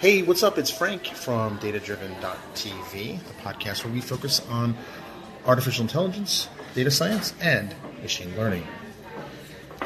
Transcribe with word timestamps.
Hey, 0.00 0.22
what's 0.22 0.42
up? 0.42 0.56
It's 0.56 0.70
Frank 0.70 1.08
from 1.08 1.58
datadriven.tv, 1.58 3.18
the 3.22 3.34
podcast 3.42 3.84
where 3.84 3.92
we 3.92 4.00
focus 4.00 4.40
on 4.48 4.74
artificial 5.44 5.82
intelligence, 5.82 6.48
data 6.74 6.90
science, 6.90 7.34
and 7.42 7.74
machine 8.00 8.34
learning. 8.34 8.66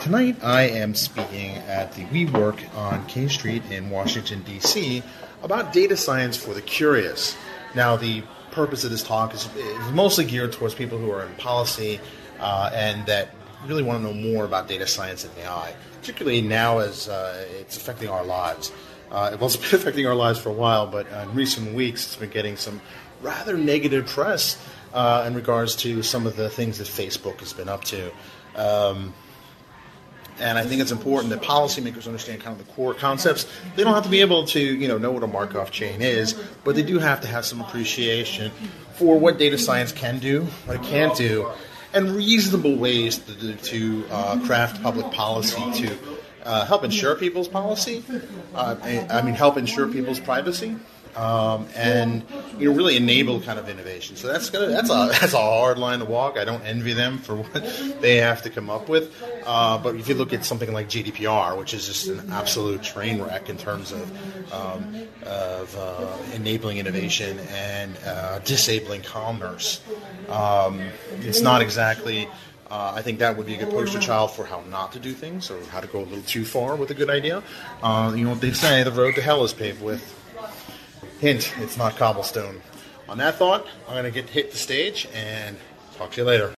Tonight 0.01 0.37
I 0.41 0.69
am 0.69 0.95
speaking 0.95 1.57
at 1.67 1.95
the 1.95 2.05
WeWork 2.05 2.77
on 2.77 3.05
K 3.07 3.27
Street 3.27 3.65
in 3.73 3.91
Washington, 3.91 4.43
D.C. 4.43 5.03
about 5.43 5.73
data 5.73 5.97
science 5.97 6.37
for 6.37 6.55
the 6.55 6.63
curious. 6.63 7.37
Now, 7.75 7.97
the 7.97 8.23
purpose 8.53 8.85
of 8.85 8.93
this 8.93 9.03
talk 9.03 9.35
is, 9.35 9.53
is 9.57 9.93
mostly 9.95 10.27
geared 10.27 10.53
towards 10.53 10.77
people 10.77 10.97
who 10.97 11.11
are 11.11 11.27
in 11.27 11.35
policy 11.35 11.99
uh, 12.39 12.71
and 12.73 13.05
that 13.07 13.31
really 13.67 13.83
want 13.83 14.01
to 14.01 14.15
know 14.15 14.15
more 14.15 14.45
about 14.45 14.69
data 14.69 14.87
science 14.87 15.25
and 15.25 15.33
AI, 15.39 15.75
particularly 16.01 16.41
now 16.41 16.79
as 16.79 17.09
uh, 17.09 17.45
it's 17.59 17.77
affecting 17.77 18.09
our 18.09 18.25
lives. 18.25 18.71
Uh, 19.11 19.31
it 19.33 19.41
was 19.41 19.57
been 19.57 19.67
affecting 19.73 20.07
our 20.07 20.15
lives 20.15 20.39
for 20.39 20.49
a 20.49 20.53
while, 20.53 20.87
but 20.87 21.07
in 21.07 21.35
recent 21.35 21.75
weeks 21.75 22.07
it's 22.07 22.17
been 22.17 22.31
getting 22.31 22.57
some 22.57 22.81
rather 23.23 23.57
negative 23.57 24.07
press 24.07 24.63
uh, 24.93 25.25
in 25.27 25.35
regards 25.35 25.77
to 25.77 26.03
some 26.03 26.27
of 26.27 26.37
the 26.37 26.49
things 26.49 26.79
that 26.79 26.87
Facebook 26.87 27.41
has 27.41 27.53
been 27.53 27.69
up 27.69 27.85
to. 27.85 28.11
Um, 28.55 29.15
and 30.41 30.59
I 30.59 30.65
think 30.65 30.81
it's 30.81 30.91
important 30.91 31.31
that 31.31 31.43
policymakers 31.43 32.07
understand 32.07 32.43
kind 32.43 32.59
of 32.59 32.67
the 32.67 32.73
core 32.73 32.95
concepts. 32.95 33.47
They 33.77 33.85
don't 33.85 33.95
have 33.95 34.05
to 34.05 34.11
be 34.11 34.21
able 34.21 34.47
to, 34.47 34.61
you 34.61 34.89
know, 34.89 34.99
know 34.99 35.13
what 35.13 35.23
a 35.23 35.29
Markov 35.29 35.71
chain 35.71 36.03
is, 36.03 36.33
but 36.65 36.75
they 36.75 36.83
do 36.83 36.99
have 36.99 37.21
to 37.21 37.29
have 37.29 37.45
some 37.45 37.61
appreciation 37.61 38.51
for 38.95 39.19
what 39.19 39.39
data 39.39 39.59
science 39.59 39.93
can 39.93 40.19
do, 40.19 40.43
what 40.67 40.77
it 40.77 40.83
can't 40.83 41.17
do, 41.17 41.51
and 41.93 42.11
reasonable 42.11 42.77
ways 42.77 43.19
to, 43.19 43.55
to 43.55 44.05
uh, 44.11 44.41
craft 44.45 44.83
public 44.83 45.13
policy 45.13 45.63
to 45.83 45.97
uh, 46.45 46.65
help 46.65 46.85
ensure 46.85 47.15
people's 47.15 47.49
policy. 47.49 48.05
Uh, 48.55 48.77
I 49.11 49.23
mean, 49.23 49.35
help 49.35 49.57
ensure 49.57 49.89
people's 49.89 50.21
privacy. 50.21 50.77
Um, 51.17 51.69
and 51.77 52.25
you 52.57 52.69
know 52.71 52.77
really 52.77 52.97
enable 52.97 53.41
kind 53.41 53.59
of 53.59 53.69
innovation. 53.69 54.17
So 54.17 54.29
that's 54.29 54.51
gonna 54.51 54.67
that's 54.67 54.91
a 54.91 55.09
that's 55.21 55.33
a 55.33 55.39
hard 55.39 55.79
line 55.79 56.01
to 56.01 56.05
walk. 56.05 56.37
I 56.39 56.45
don't 56.45 56.65
envy 56.65 56.93
them 56.93 57.19
for 57.19 57.37
what 57.37 57.67
they 58.01 58.17
have 58.17 58.43
to 58.43 58.51
come 58.51 58.69
up 58.71 58.89
with. 58.89 59.15
Uh, 59.43 59.79
but 59.79 59.97
if 59.97 60.09
you 60.09 60.15
look 60.15 60.33
at 60.33 60.45
something 60.45 60.73
like 60.73 60.89
GDPR, 60.89 61.57
which 61.57 61.75
is 61.75 61.87
just 61.87 62.09
an 62.09 62.23
absolute 62.31 62.83
train 62.83 63.21
wreck 63.21 63.49
in 63.49 63.59
terms 63.59 63.93
of 63.93 64.11
um, 64.51 64.89
of 65.23 65.77
uh, 65.77 66.17
enabling 66.35 66.79
innovation 66.79 67.39
and 67.49 67.97
uh, 68.05 68.39
disabling 68.41 69.03
commerce, 69.03 69.83
um, 70.29 70.93
it's 71.21 71.43
not 71.43 71.63
exactly. 71.63 72.29
Uh, 72.71 72.93
I 72.95 73.03
think 73.03 73.19
that 73.19 73.37
would 73.37 73.47
be 73.47 73.55
a 73.55 73.59
good 73.59 73.71
poster 73.71 73.99
child 74.01 74.31
for 74.31 74.45
how 74.45 74.63
not 74.71 74.93
to 74.93 74.99
do 74.99 75.13
things 75.13 75.51
or 75.51 75.63
how 75.67 75.81
to 75.81 75.87
go 75.87 76.01
a 76.01 76.07
little 76.07 76.23
too 76.23 76.45
far 76.45 76.77
with 76.77 76.91
a 76.91 76.95
good 76.95 77.11
idea. 77.11 77.43
Uh, 77.83 78.13
you 78.17 78.25
know 78.25 78.31
what 78.31 78.41
they 78.41 78.53
say: 78.53 78.83
the 78.83 78.91
road 78.91 79.15
to 79.17 79.23
hell 79.23 79.45
is 79.45 79.53
paved 79.53 79.83
with. 79.83 80.03
Hint: 81.21 81.53
it's 81.59 81.77
not 81.77 81.97
cobblestone. 81.97 82.61
On 83.09 83.19
that 83.19 83.37
thought, 83.37 83.67
I'm 83.87 83.95
going 83.95 84.05
to 84.05 84.11
get 84.11 84.29
hit 84.31 84.51
the 84.51 84.57
stage 84.57 85.07
and 85.15 85.57
talk 85.97 86.13
to 86.13 86.23
you 86.23 86.27
later. 86.27 86.53